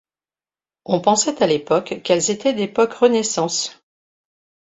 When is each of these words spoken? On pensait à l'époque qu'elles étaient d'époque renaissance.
On 0.85 0.99
pensait 0.99 1.43
à 1.43 1.45
l'époque 1.45 2.01
qu'elles 2.03 2.31
étaient 2.31 2.53
d'époque 2.53 2.93
renaissance. 2.95 3.83